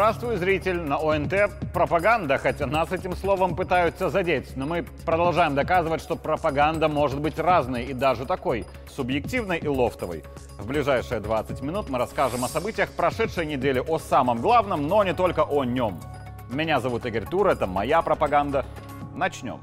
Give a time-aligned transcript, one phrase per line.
[0.00, 0.80] Здравствуй, зритель!
[0.80, 1.34] На ОНТ
[1.74, 4.56] пропаганда, хотя нас этим словом пытаются задеть.
[4.56, 10.24] Но мы продолжаем доказывать, что пропаганда может быть разной и даже такой, субъективной и лофтовой.
[10.58, 15.12] В ближайшие 20 минут мы расскажем о событиях прошедшей недели, о самом главном, но не
[15.12, 16.00] только о нем.
[16.48, 18.64] Меня зовут Игорь Тур, это моя пропаганда.
[19.14, 19.60] Начнем.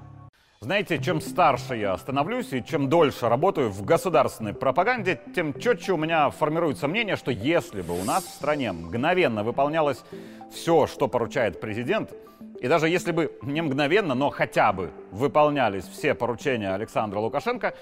[0.59, 5.97] Знаете, чем старше я становлюсь и чем дольше работаю в государственной пропаганде, тем четче у
[5.97, 10.03] меня формируется мнение, что если бы у нас в стране мгновенно выполнялось
[10.51, 12.11] все, что поручает президент,
[12.59, 17.75] и даже если бы не мгновенно, но хотя бы выполнялись все поручения Александра Лукашенко,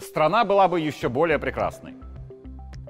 [0.00, 1.96] страна была бы еще более прекрасной.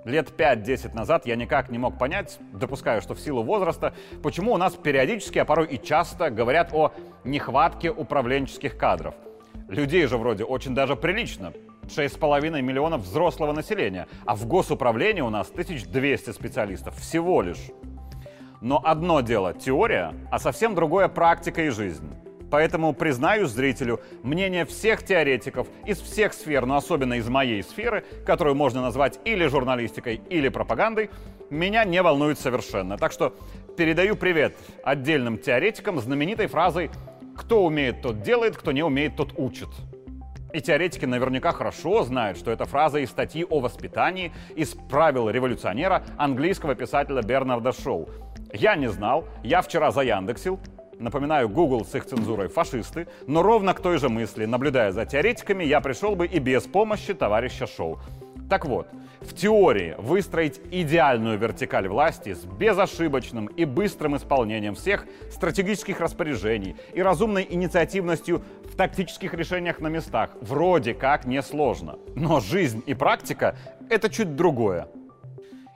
[0.04, 4.56] Лет 5-10 назад я никак не мог понять, допускаю, что в силу возраста, почему у
[4.56, 6.92] нас периодически, а порой и часто говорят о
[7.24, 9.16] нехватке управленческих кадров–
[9.72, 11.54] Людей же вроде очень даже прилично.
[11.84, 17.70] 6,5 миллионов взрослого населения, а в госуправлении у нас 1200 специалистов всего лишь.
[18.60, 22.06] Но одно дело теория, а совсем другое практика и жизнь.
[22.50, 28.54] Поэтому признаю зрителю, мнение всех теоретиков из всех сфер, но особенно из моей сферы, которую
[28.54, 31.08] можно назвать или журналистикой, или пропагандой,
[31.48, 32.98] меня не волнует совершенно.
[32.98, 33.34] Так что
[33.78, 36.90] передаю привет отдельным теоретикам знаменитой фразой
[37.36, 39.68] кто умеет, тот делает, кто не умеет, тот учит.
[40.52, 46.04] И теоретики наверняка хорошо знают, что это фраза из статьи о воспитании, из правил революционера
[46.18, 48.08] английского писателя Бернарда Шоу.
[48.52, 50.60] Я не знал, я вчера заяндексил,
[50.98, 55.64] напоминаю, Google с их цензурой фашисты, но ровно к той же мысли, наблюдая за теоретиками,
[55.64, 57.98] я пришел бы и без помощи товарища Шоу.
[58.52, 58.86] Так вот,
[59.22, 67.00] в теории выстроить идеальную вертикаль власти с безошибочным и быстрым исполнением всех стратегических распоряжений и
[67.00, 71.98] разумной инициативностью в тактических решениях на местах вроде как несложно.
[72.14, 73.56] Но жизнь и практика—
[73.88, 74.86] это чуть другое.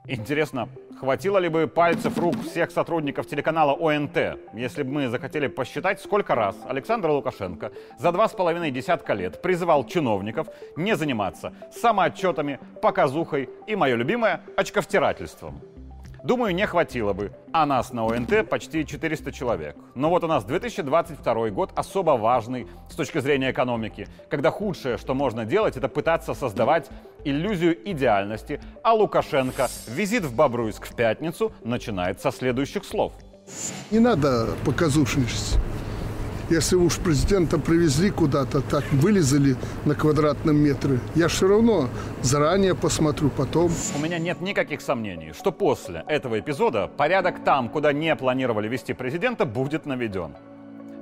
[0.09, 6.01] Интересно, Хватило ли бы пальцев рук всех сотрудников телеканала ОНТ, если бы мы захотели посчитать,
[6.01, 12.58] сколько раз Александр Лукашенко за два с половиной десятка лет призывал чиновников не заниматься самоотчетами,
[12.80, 15.61] показухой и, мое любимое, очковтирательством.
[16.27, 17.31] Думаю, не хватило бы.
[17.53, 19.77] А нас на ОНТ почти 400 человек.
[19.95, 25.15] Но вот у нас 2022 год особо важный с точки зрения экономики, когда худшее, что
[25.15, 26.91] можно делать, это пытаться создавать
[27.25, 33.13] иллюзию идеальности, а Лукашенко визит в Бобруйск в пятницу начинает со следующих слов.
[33.92, 35.61] Не надо показушничать.
[36.48, 41.89] Если уж президента привезли куда-то, так вылезали на квадратном метре, я все равно
[42.23, 43.73] заранее посмотрю потом.
[43.96, 48.92] У меня нет никаких сомнений, что после этого эпизода порядок там, куда не планировали вести
[48.92, 50.36] президента, будет наведен.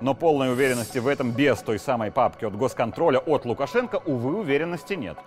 [0.01, 4.95] Но полной уверенности в этом без той самой папки от госконтроля от Лукашенко, увы, уверенности
[4.95, 5.19] нет.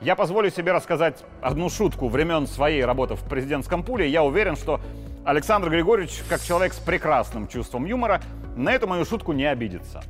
[0.00, 4.08] Я позволю себе рассказать одну шутку времен своей работы в президентском пуле.
[4.08, 4.80] Я уверен, что
[5.24, 8.20] Александр Григорьевич, как человек с прекрасным чувством юмора,
[8.60, 10.02] на эту мою шутку не обидится.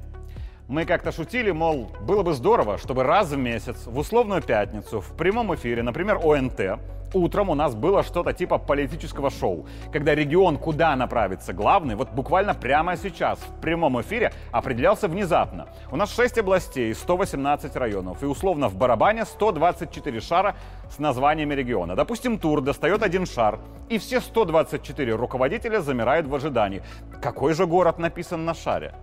[0.71, 5.17] Мы как-то шутили, мол, было бы здорово, чтобы раз в месяц, в условную пятницу, в
[5.17, 6.79] прямом эфире, например, ОНТ,
[7.13, 12.55] утром у нас было что-то типа политического шоу, когда регион, куда направится главный, вот буквально
[12.55, 15.67] прямо сейчас, в прямом эфире, определялся внезапно.
[15.91, 20.55] У нас 6 областей, 118 районов, и условно в барабане 124 шара
[20.89, 21.97] с названиями региона.
[21.97, 23.59] Допустим, тур достает один шар,
[23.89, 26.85] и все 124 руководителя замирают в ожидании.
[27.21, 28.95] Какой же город написан на шаре?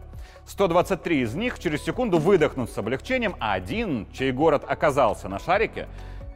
[0.46, 5.88] 123 из них через секунду выдохнут с облегчением, а один, чей город оказался на шарике,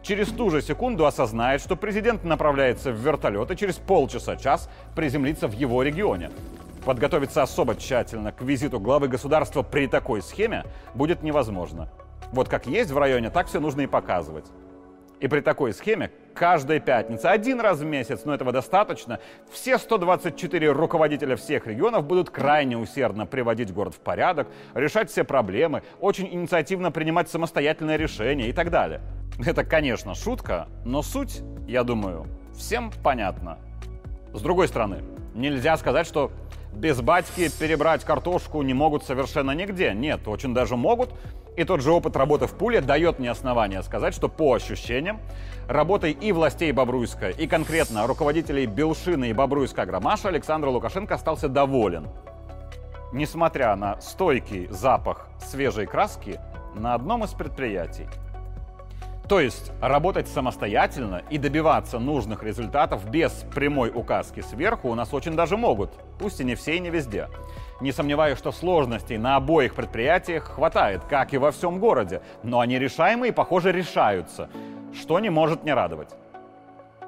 [0.02, 5.53] через ту же секунду осознает, что президент направляется в вертолет и через полчаса-час приземлится в
[5.53, 6.31] его регионе.
[6.85, 10.66] Подготовиться особо тщательно к визиту главы государства при такой схеме
[10.96, 11.90] будет невозможно.
[12.31, 14.46] Вот как есть в районе, так все нужно и показывать.
[15.21, 19.19] И при такой схеме каждая пятница, один раз в месяц, но этого достаточно,
[19.51, 25.83] все 124 руководителя всех регионов будут крайне усердно приводить город в порядок, решать все проблемы,
[25.99, 29.01] очень инициативно принимать самостоятельные решения и так далее.
[29.46, 32.25] Это, конечно, шутка, но суть, я думаю,
[32.55, 33.59] всем понятна.
[34.34, 35.03] С другой стороны,
[35.35, 36.31] нельзя сказать, что
[36.73, 39.94] без батьки перебрать картошку не могут совершенно нигде.
[39.94, 41.09] Нет, очень даже могут,
[41.58, 45.20] и тот же опыт работы в пуле дает мне основания сказать, что по ощущениям,
[45.68, 52.08] работой и властей Бобруйска, и конкретно руководителей Белшины и Бобруйска Громаша Александр Лукашенко остался доволен.
[53.12, 56.40] Несмотря на стойкий запах свежей краски
[56.73, 58.08] на одном из предприятий.
[59.31, 65.37] То есть работать самостоятельно и добиваться нужных результатов без прямой указки сверху у нас очень
[65.37, 67.29] даже могут, пусть и не все и не везде.
[67.79, 72.78] Не сомневаюсь, что сложностей на обоих предприятиях хватает, как и во всем городе, но они
[72.78, 74.49] решаемые и, похоже, решаются,
[74.93, 76.09] что не может не радовать.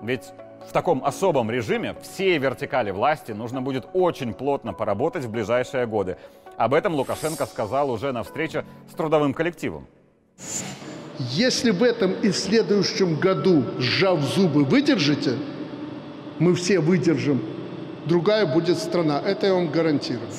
[0.01, 0.31] Ведь
[0.65, 6.15] В таком особом режиме всей вертикали власти нужно будет очень плотно поработать в ближайшие годы.
[6.55, 9.89] Об этом Лукашенко сказал уже на встрече с трудовым коллективом.
[11.19, 15.37] Если в этом и в следующем году, сжав зубы, выдержите,
[16.39, 17.41] мы все выдержим,
[18.05, 19.21] другая будет страна.
[19.23, 20.29] Это я вам гарантирую.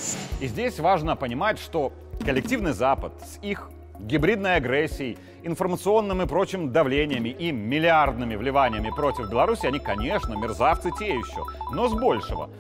[0.41, 1.93] И здесь важно понимать, что
[2.25, 9.67] коллективный Запад с их гибридной агрессией, информационным и прочим давлениями и миллиардными вливаниями против Беларуси,
[9.67, 12.51] они, конечно, мерзавцы те еще, но с большего.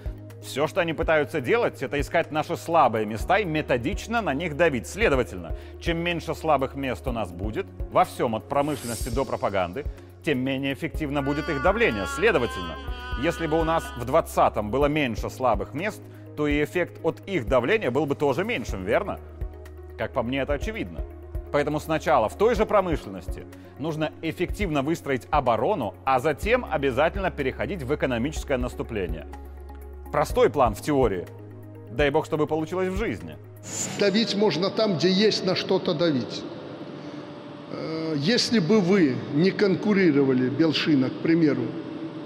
[0.44, 4.86] Все, что они пытаются делать, это искать наши слабые места и методично на них давить.
[4.86, 9.84] Следовательно, чем меньше слабых мест у нас будет, во всем от промышленности до пропаганды,
[10.22, 12.06] тем менее эффективно будет их давление.
[12.06, 12.76] Следовательно,
[13.22, 16.02] если бы у нас в 20-м было меньше слабых мест,
[16.36, 19.20] то и эффект от их давления был бы тоже меньшим, верно?
[19.96, 21.00] Как по мне, это очевидно.
[21.52, 23.46] Поэтому сначала в той же промышленности
[23.78, 29.26] нужно эффективно выстроить оборону, а затем обязательно переходить в экономическое наступление–
[30.14, 31.26] простой план в теории.
[31.90, 33.36] Дай бог, чтобы получилось в жизни.
[33.98, 36.44] Давить можно там, где есть на что-то давить.
[37.72, 41.62] Э, если бы вы не конкурировали, Белшина, к примеру,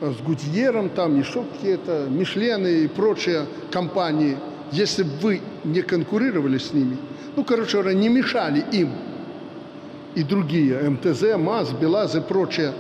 [0.02, 4.36] с Гудьером, там еще какие-то, Мишлены и прочие компании,
[4.70, 6.98] если бы вы не конкурировали с ними,
[7.36, 8.90] ну, короче говоря, не мешали им
[10.14, 12.74] и другие, МТЗ, МАЗ, БелАЗ и прочее,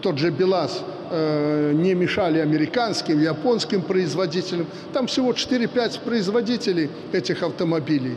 [0.00, 0.82] тот же БелАЗ–
[1.14, 4.66] Э, не мешали американским, японским производителям.
[4.94, 8.16] Там всего 4-5 производителей этих автомобилей.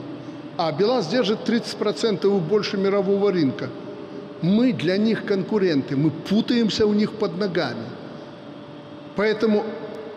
[0.56, 3.70] А БелАЗ держит 30% и больше мирового рынка.
[4.42, 7.84] Мы для них конкуренты, мы путаемся у них под ногами.
[9.18, 9.66] Поэтому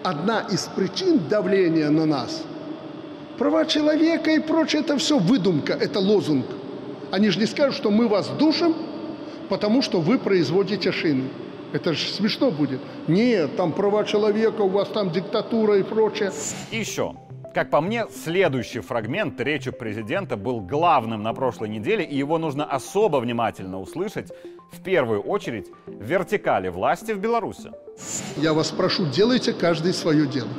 [0.04, 2.44] одна из причин давления на нас–
[3.38, 6.46] права человека и прочее– это все выдумка, это лозунг.
[7.10, 8.76] Они же не скажут, что мы вас душим,
[9.48, 11.24] потому что вы производите шины.
[11.72, 12.80] Это же смешно будет.
[13.08, 16.32] Нет, там права человека, у вас там диктатура и прочее.
[16.70, 17.14] И еще.
[17.54, 22.64] Как по мне, следующий фрагмент речи президента был главным на прошлой неделе, и его нужно
[22.64, 24.30] особо внимательно услышать,
[24.70, 27.70] в первую очередь, в вертикали власти в Беларуси.
[28.36, 30.50] Я вас прошу, делайте каждый свое дело.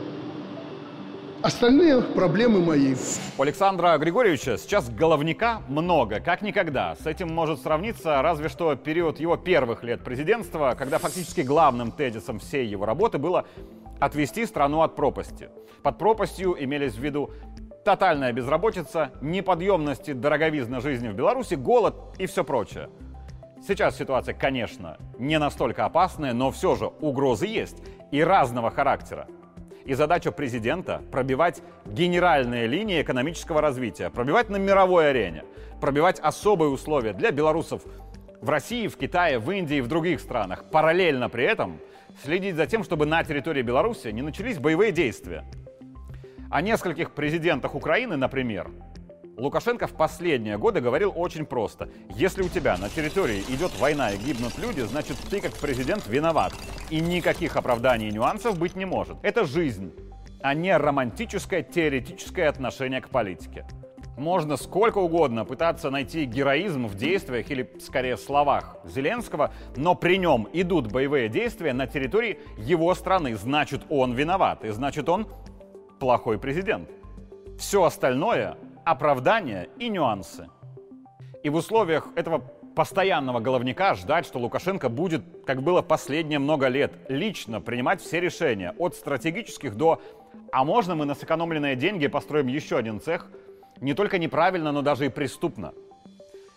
[1.42, 2.96] Остальные проблемы мои.
[3.38, 6.98] У Александра Григорьевича сейчас головника много, как никогда.
[6.98, 12.40] С этим может сравниться разве что период его первых лет президентства, когда фактически главным тезисом
[12.40, 13.46] всей его работы было
[14.02, 15.50] отвести страну от пропасти.
[15.82, 17.32] Под пропастью имелись в виду
[17.86, 22.90] тотальная безработица, неподъемность и дороговизна жизни в Беларуси, голод и все прочее.
[23.66, 27.78] Сейчас ситуация, конечно, не настолько опасная, но все же угрозы есть
[28.12, 29.28] и разного характера.
[29.90, 35.46] И задача президента– пробивать генеральные линии экономического развития, пробивать на мировой арене,
[35.82, 37.82] пробивать особые условия для белорусов
[38.40, 40.66] в России, в Китае, в Индии и в других странах.
[40.70, 41.80] Параллельно при этом
[42.24, 45.44] следить за тем, чтобы на территории Беларуси не начались боевые действия.
[46.52, 48.70] О нескольких президентах Украины, например,
[49.40, 51.90] Лукашенко в последние годы говорил очень просто.
[52.10, 56.54] Если у тебя на территории идет война и гибнут люди, значит ты как президент виноват.
[56.90, 59.18] И никаких оправданий и нюансов быть не может.
[59.24, 59.94] Это жизнь,
[60.42, 63.66] а не романтическое теоретическое отношение к политике.
[64.18, 70.50] Можно сколько угодно пытаться найти героизм в действиях или, скорее, словах Зеленского, но при нем
[70.52, 73.38] идут боевые действия на территории его страны.
[73.38, 75.28] Значит, он виноват, и значит, он
[76.02, 76.90] плохой президент.
[77.58, 78.58] Все остальное
[78.92, 80.48] оправдания и нюансы.
[81.44, 82.40] И в условиях этого
[82.76, 88.74] постоянного головника ждать, что Лукашенко будет, как было последние много лет, лично принимать все решения,
[88.78, 90.02] от стратегических до
[90.52, 93.28] «а можно мы на сэкономленные деньги построим еще один цех?»
[93.82, 95.74] не только неправильно, но даже и преступно.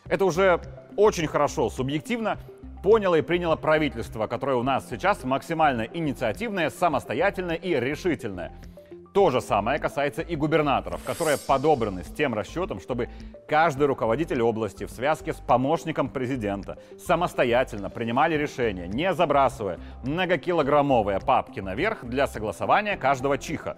[0.09, 0.61] Это уже
[0.97, 2.39] очень хорошо, субъективно
[2.83, 8.53] поняло и приняло правительство, которое у нас сейчас максимально инициативное, самостоятельное и решительное–
[9.13, 13.09] то же самое касается и губернаторов, которые подобраны с тем расчетом, чтобы
[13.47, 21.61] каждый руководитель области в связке с помощником президента самостоятельно принимали решения, не забрасывая многокилограммовые папки
[21.61, 23.77] наверх для согласования каждого чиха.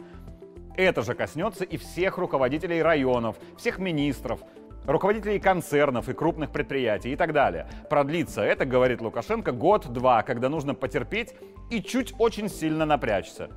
[0.77, 4.41] Это же коснется и всех руководителей районов, всех министров,
[4.87, 7.69] руководителей концернов и крупных предприятий и так далее.
[7.91, 11.35] Продлится это, говорит Лукашенко, год-два, когда нужно потерпеть
[11.71, 13.51] и чуть очень сильно напрячься.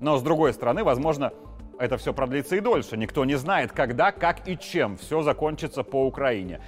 [0.00, 1.32] Но с другой стороны, возможно,
[1.78, 2.96] это все продлится и дольше.
[2.96, 6.60] Никто не знает, когда, как и чем все закончится по Украине.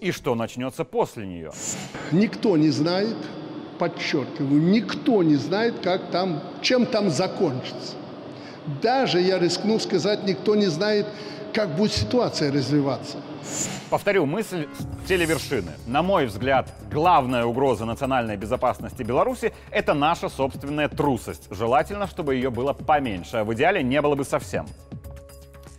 [0.00, 1.52] И что начнется после нее.
[2.12, 3.16] Никто не знает,
[3.78, 7.94] подчеркиваю, никто не знает, как там, чем там закончится.
[8.82, 11.06] Даже, я рискну сказать, никто не знает,
[11.52, 13.18] как будет ситуация развиваться.
[13.90, 15.72] Повторю мысль с телевершины.
[15.86, 21.48] На мой взгляд, главная угроза национальной безопасности Беларуси– это наша собственная трусость.
[21.50, 24.66] Желательно, чтобы ее было поменьше, а в идеале не было бы совсем.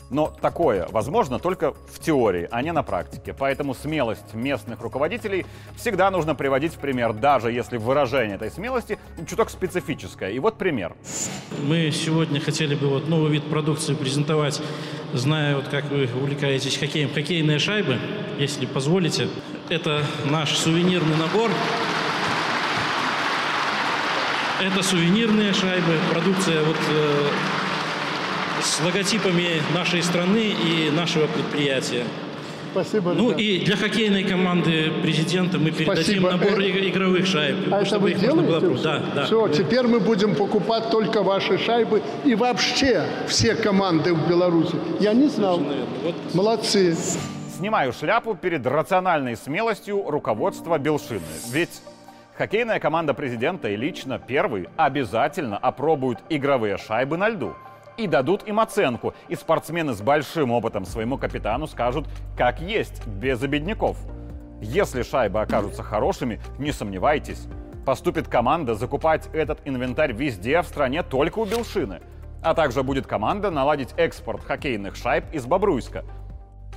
[0.09, 3.33] Но такое возможно только в теории, а не на практике.
[3.37, 5.45] Поэтому смелость местных руководителей
[5.75, 8.97] всегда нужно приводить в пример, даже если выражение этой смелости
[9.27, 10.31] чуток специфическое.
[10.31, 10.95] И вот пример.
[11.61, 14.61] Мы сегодня хотели бы вот новый вид продукции презентовать,
[15.13, 17.97] зная, вот как вы увлекаетесь хоккеем, хоккейные шайбы,
[18.39, 19.29] если позволите.
[19.69, 21.51] Это наш сувенирный набор.
[24.59, 27.29] Это сувенирные шайбы, продукция вот э,
[28.61, 32.05] с логотипами нашей страны и нашего предприятия.
[32.83, 33.13] Спасибо.
[33.13, 33.39] Ну ребят.
[33.39, 36.31] и для хоккейной команды президента мы передадим Спасибо.
[36.31, 37.55] набор Э, иг- игровых шайб.
[37.71, 38.59] А это чтобы вы их можно было...
[38.61, 38.83] делаете?
[38.83, 39.25] Да, да.
[39.25, 44.75] Все, теперь мы будем покупать только ваши шайбы и вообще все команды в Беларуси.
[44.99, 45.59] Я не знал.
[46.03, 46.95] Вот Молодцы.
[47.57, 51.21] Снимаю шляпу перед рациональной смелостью руководства Белшины.
[51.51, 51.81] Ведь
[52.37, 57.55] хоккейная команда президента и лично первый обязательно опробуют игровые шайбы на льду.
[57.97, 59.13] И дадут им оценку.
[59.27, 63.97] И спортсмены с большим опытом своему капитану скажут, как есть, без обедняков.
[64.61, 67.47] Если шайбы окажутся хорошими, не сомневайтесь,
[67.85, 72.01] поступит команда закупать этот инвентарь везде в стране только у Белшины.
[72.43, 76.05] А также будет команда наладить экспорт хоккейных шайб из Бобруйска.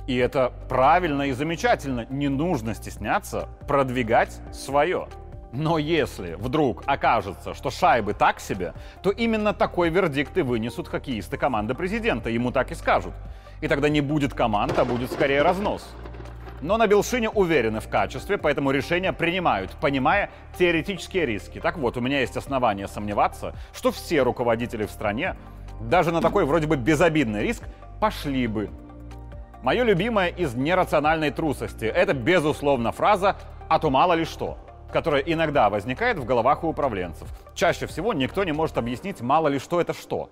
[0.07, 2.07] И это правильно и замечательно.
[2.09, 5.07] Не нужно стесняться продвигать свое.
[5.53, 11.37] Но если вдруг окажется, что шайбы так себе, то именно такой вердикт и вынесут хоккеисты
[11.37, 12.29] команды президента.
[12.29, 13.13] Ему так и скажут.
[13.59, 15.87] И тогда не будет команд, а будет скорее разнос.
[16.61, 21.59] Но на Белшине уверены в качестве, поэтому решения принимают, понимая теоретические риски.
[21.59, 25.35] Так вот, у меня есть основания сомневаться, что все руководители в стране,
[25.81, 27.63] даже на такой вроде бы безобидный риск,
[27.99, 28.69] пошли бы
[29.63, 33.35] Мое любимое из нерациональной трусости– это, безусловно, фраза
[33.69, 34.57] «а то мало ли что»,
[34.91, 37.27] которая иногда возникает в головах у управленцев.
[37.55, 40.29] Чаще всего никто не может объяснить, мало ли что это что.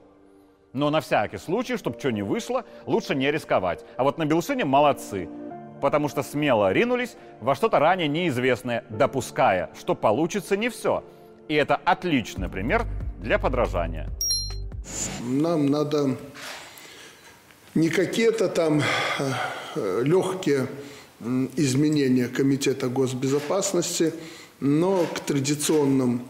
[0.73, 3.83] Но на всякий случай, чтобы что не вышло, лучше не рисковать.
[3.97, 5.27] А вот на Белшине молодцы,
[5.81, 11.03] потому что смело ринулись во что-то ранее неизвестное, допуская, что получится не все.
[11.47, 12.85] И это отличный пример
[13.19, 14.09] для подражания.
[15.21, 16.15] Нам надо
[17.73, 18.81] не какие-то там
[19.75, 20.67] э, легкие
[21.19, 24.13] м, изменения Комитета госбезопасности,
[24.59, 26.21] но к традиционным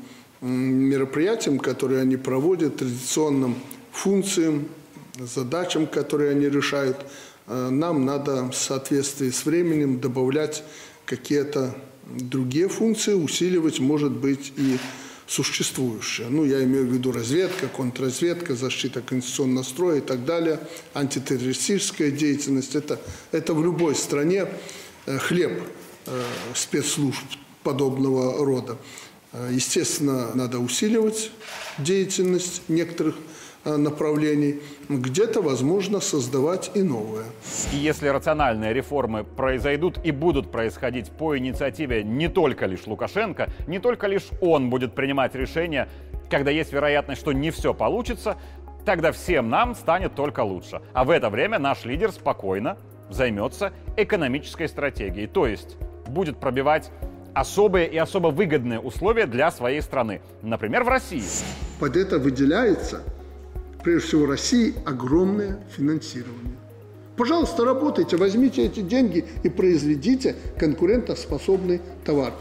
[0.42, 3.56] мероприятиям, которые они проводят, традиционным
[3.92, 4.68] функциям,
[5.20, 6.98] задачам, которые они решают,
[7.48, 10.64] э, нам надо в соответствии с временем добавлять
[11.06, 14.78] какие-то другие функции, усиливать, может быть, и
[15.28, 16.28] существующие.
[16.30, 20.60] Ну, я имею в виду разведка, контрразведка, защита конституционного строя и так далее,
[20.94, 22.76] антитеррористическая деятельность.
[22.76, 23.00] Это,
[23.32, 24.48] это в любой стране
[25.06, 25.62] э, хлеб
[26.06, 26.24] э,
[26.56, 27.26] спецслужб
[27.64, 28.78] подобного рода.
[29.34, 31.32] Э, Естественно, надо усиливать
[31.78, 33.16] деятельность некоторых
[33.66, 34.62] э, направлений.
[34.90, 37.26] Где-то, возможно, создавать и новое.
[37.74, 43.80] И если рациональные реформы произойдут и будут происходить по инициативе не только лишь Лукашенко, не
[43.80, 45.88] только лишь он будет принимать решения,
[46.30, 48.38] когда есть вероятность, что не все получится,
[48.86, 50.82] тогда всем нам станет только лучше.
[50.94, 52.78] А в это время наш лидер спокойно
[53.10, 56.92] займется экономической стратегией, то есть будет пробивать
[57.34, 61.24] особые и особо выгодные условия для своей страны, например, в России.
[61.80, 63.02] Под это выделяется,
[63.84, 66.56] прежде всего, России огромное финансирование.
[67.18, 72.32] Пожалуйста, работайте, возьмите эти деньги и произведите конкурентоспособный товар.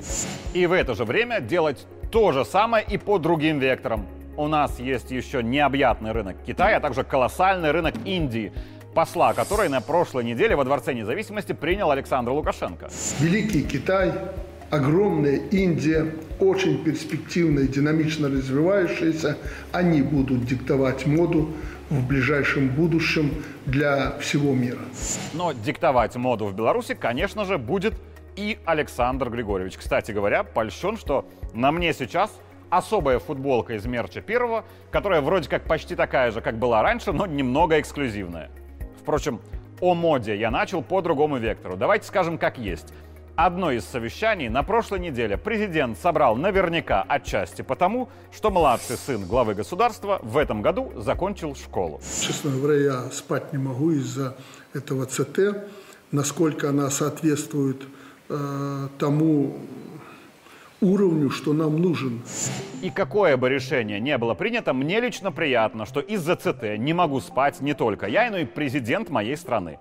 [0.54, 4.06] И в это же время делать то же самое и по другим векторам.
[4.36, 8.52] У нас есть еще необъятный рынок Китая, а также колоссальный рынок Индии,
[8.94, 12.88] посла который на прошлой неделе во Дворце независимости принял Александр Лукашенко.
[13.18, 14.12] Великий Китай,
[14.70, 19.36] огромная Индия, очень перспективная, динамично развивающаяся,
[19.72, 21.50] они будут диктовать моду
[21.90, 23.32] в ближайшем будущем
[23.66, 24.80] для всего мира.
[25.32, 27.94] Но диктовать моду в Беларуси, конечно же, будет
[28.36, 29.78] и Александр Григорьевич.
[29.78, 32.30] Кстати говоря, польщен, что на мне сейчас
[32.70, 37.26] особая футболка из мерча первого, которая вроде как почти такая же, как была раньше, но
[37.26, 38.50] немного эксклюзивная.
[39.00, 39.40] Впрочем,
[39.80, 41.76] о моде я начал по другому вектору.
[41.76, 42.92] Давайте скажем как есть.
[43.40, 49.54] Одно из совещаний на прошлой неделе президент собрал наверняка отчасти потому, что младший сын главы
[49.54, 52.00] государства в этом году закончил школу.
[52.20, 54.36] Честно говоря, я спать не могу из-за
[54.74, 55.68] этого ЦТ,
[56.10, 57.80] насколько она соответствует
[58.28, 59.56] э, тому
[60.80, 62.22] уровню, что нам нужен.
[62.82, 67.20] И какое бы решение не было принято, мне лично приятно, что из-за ЦТ не могу
[67.20, 69.78] спать не только я, но и президент моей страны.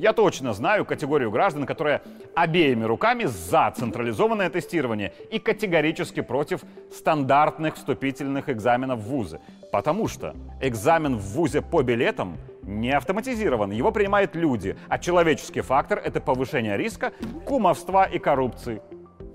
[0.00, 2.00] Я точно знаю категорию граждан, которая
[2.34, 9.40] обеими руками за централизованное тестирование и категорически против стандартных вступительных экзаменов в вузы.
[9.70, 16.00] Потому что экзамен в вузе по билетам не автоматизирован, его принимают люди, а человеческий фактор—
[16.04, 17.12] это повышение риска
[17.44, 18.80] кумовства и коррупции.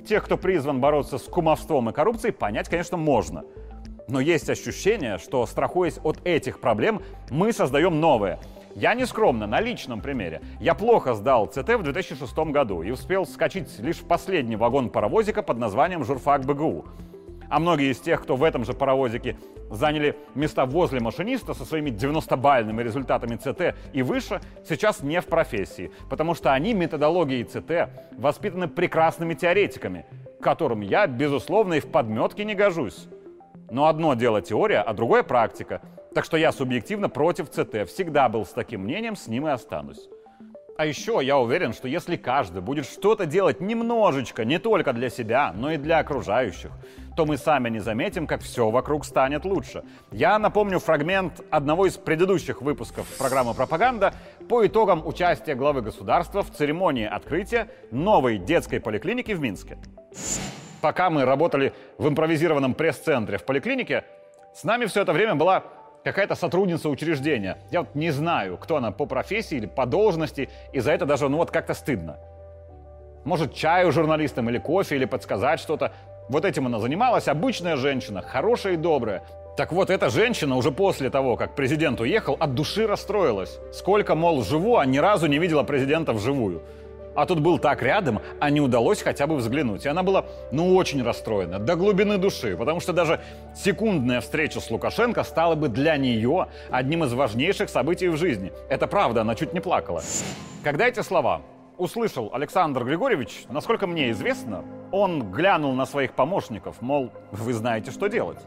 [0.07, 3.43] Тех, кто призван бороться с кумовством и коррупцией, понять, конечно, можно.
[4.07, 8.39] Но есть ощущение, что, страхуясь от этих проблем, мы создаем новые—
[8.75, 10.41] я не скромно, на личном примере.
[10.59, 15.41] Я плохо сдал ЦТ в 2006 году и успел скачать лишь в последний вагон паровозика
[15.41, 16.85] под названием «Журфак БГУ».
[17.47, 19.37] А многие из тех, кто в этом же паровозике
[19.69, 25.91] заняли места возле машиниста со своими 90-бальными результатами ЦТ и выше, сейчас не в профессии,
[26.09, 30.05] потому что они методологией ЦТ воспитаны прекрасными теоретиками,
[30.41, 33.07] которым я, безусловно, и в подметке не гожусь.
[33.71, 35.81] Но одно дело теория, а другое практика—
[36.15, 37.89] так что я субъективно против ЦТ.
[37.89, 40.07] Всегда был с таким мнением, с ним и останусь.
[40.77, 45.51] А еще я уверен, что если каждый будет что-то делать немножечко, не только для себя,
[45.53, 46.71] но и для окружающих,
[47.17, 49.83] то мы сами не заметим, как все вокруг станет лучше.
[50.11, 54.13] Я напомню фрагмент одного из предыдущих выпусков программы «Пропаганда»
[54.47, 59.77] по итогам участия главы государства в церемонии открытия новой детской поликлиники в Минске.
[60.79, 64.05] Пока мы работали в импровизированном пресс-центре в поликлинике,
[64.53, 65.65] с нами все это время была
[66.05, 67.57] какая-то сотрудница учреждения.
[67.71, 71.27] Я вот не знаю, кто она по профессии или по должности, и за это даже,
[71.27, 72.17] ну вот как-то стыдно.
[73.25, 75.91] Может, чаю журналистам или кофе, или подсказать что-то.
[76.29, 79.23] Вот этим она занималась, обычная женщина, хорошая и добрая.
[79.57, 83.57] Так вот, эта женщина уже после того, как президент уехал, от души расстроилась.
[83.73, 86.61] Сколько, мол, живу, а ни разу не видела президента вживую.
[87.15, 89.85] А тут был так рядом, а не удалось хотя бы взглянуть.
[89.85, 93.21] И она была, ну, очень расстроена, до глубины души, потому что даже
[93.55, 98.51] секундная встреча с Лукашенко стала бы для нее одним из важнейших событий в жизни.
[98.69, 100.03] Это правда, она чуть не плакала.
[100.61, 101.41] Когда эти слова
[101.77, 108.07] услышал Александр Григорьевич, насколько мне известно, он глянул на своих помощников, мол, вы знаете, что
[108.07, 108.39] делать.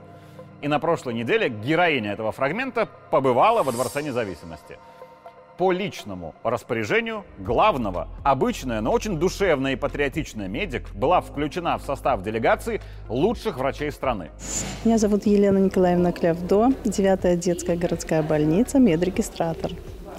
[0.61, 4.77] И на прошлой неделе героиня этого фрагмента побывала во Дворце независимости–
[5.59, 8.09] по личному распоряжению главного.
[8.23, 14.31] Обычная, но очень душевная и патриотичная медик была включена в состав делегации лучших врачей страны.
[14.85, 19.73] Меня зовут Елена Николаевна Клявдо, 9-я детская городская больница, медрегистратор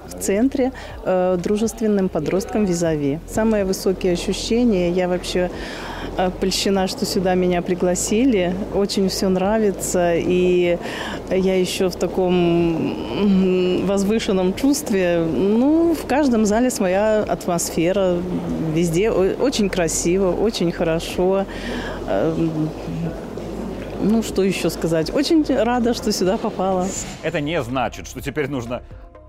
[0.07, 0.73] в центре
[1.05, 3.19] э, дружественным подросткам визави.
[3.27, 5.49] Самые высокие ощущения, я вообще
[6.39, 8.53] польщена, что сюда меня пригласили.
[8.73, 10.77] Очень все нравится, и
[11.29, 15.25] я еще в таком возвышенном чувстве.
[15.25, 18.17] Ну, в каждом зале своя атмосфера,
[18.73, 21.45] везде очень красиво, очень хорошо.
[22.07, 22.69] Эм,
[24.01, 25.13] ну, что еще сказать?
[25.13, 26.87] Очень рада, что сюда попала.
[27.23, 28.81] Это не значит, что теперь нужно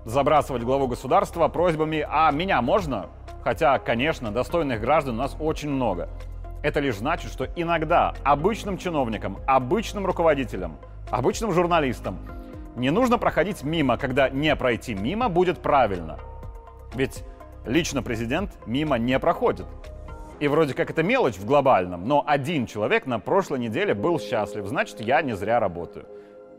[0.05, 3.07] забрасывать главу государства просьбами «А меня можно?»,
[3.43, 6.09] хотя, конечно, достойных граждан у нас очень много.
[6.63, 10.77] Это лишь значит, что иногда обычным чиновникам, обычным руководителям,
[11.09, 12.19] обычным журналистам
[12.75, 16.19] не нужно проходить мимо, когда не пройти мимо будет правильно.
[16.93, 17.23] Ведь
[17.65, 19.65] лично президент мимо не проходит.
[20.39, 24.65] И вроде как это мелочь в глобальном, но один человек на прошлой неделе был счастлив,
[24.65, 26.05] значит, я не зря работаю.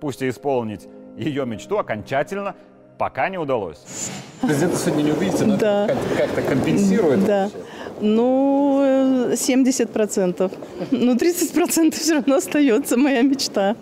[0.00, 2.54] Пусть и исполнить ее мечту окончательно
[3.02, 4.10] Пока не удалось.
[4.42, 5.88] Президента сегодня не увидите, но да.
[6.16, 7.24] как-то компенсирует.
[7.24, 7.44] Да.
[7.44, 7.58] Вообще.
[8.04, 10.52] Ну, 70%.
[10.90, 13.76] Ну, 30% все равно остается моя мечта.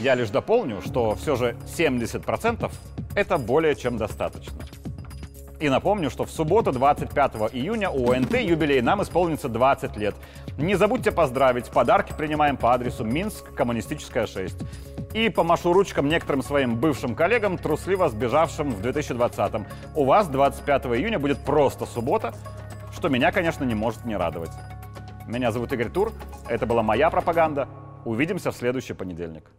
[0.00, 2.70] Я лишь дополню, что все же 70%
[3.16, 4.54] это более чем достаточно.
[5.58, 10.14] И напомню, что в субботу, 25 июня, у ОНТ юбилей нам исполнится 20 лет.
[10.58, 11.66] Не забудьте поздравить.
[11.70, 14.54] Подарки принимаем по адресу Минск, Коммунистическая 6
[15.12, 19.66] и помашу ручкам некоторым своим бывшим коллегам, трусливо сбежавшим в 2020-м.
[19.94, 22.34] У вас 25 июня будет просто суббота,
[22.96, 24.52] что меня, конечно, не может не радовать.
[25.26, 26.12] Меня зовут Игорь Тур,
[26.48, 27.68] это была моя пропаганда.
[28.06, 29.50] Увидимся в следующий понедельник.